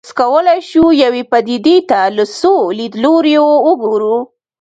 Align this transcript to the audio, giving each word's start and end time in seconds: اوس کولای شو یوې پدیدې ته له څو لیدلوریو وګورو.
اوس 0.07 0.11
کولای 0.19 0.59
شو 0.69 0.83
یوې 1.03 1.23
پدیدې 1.31 1.77
ته 1.89 1.99
له 2.15 2.25
څو 2.39 2.53
لیدلوریو 2.79 3.45
وګورو. 3.67 4.17